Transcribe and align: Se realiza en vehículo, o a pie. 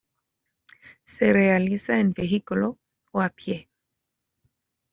Se 1.05 1.31
realiza 1.31 1.99
en 1.99 2.13
vehículo, 2.13 2.79
o 3.11 3.21
a 3.21 3.29
pie. 3.29 3.69